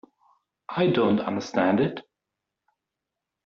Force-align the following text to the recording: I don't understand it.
I 0.67 0.87
don't 0.87 1.19
understand 1.19 1.79
it. 1.79 2.01